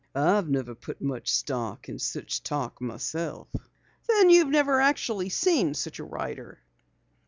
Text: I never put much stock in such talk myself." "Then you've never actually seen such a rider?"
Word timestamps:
I 0.15 0.41
never 0.41 0.73
put 0.73 0.99
much 0.99 1.29
stock 1.31 1.87
in 1.87 1.99
such 1.99 2.41
talk 2.41 2.81
myself." 2.81 3.49
"Then 4.07 4.31
you've 4.31 4.47
never 4.49 4.81
actually 4.81 5.29
seen 5.29 5.75
such 5.75 5.99
a 5.99 6.03
rider?" 6.03 6.59